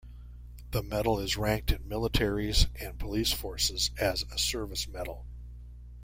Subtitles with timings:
[0.71, 5.27] The medal is ranked in militaries and police forces as a service medal.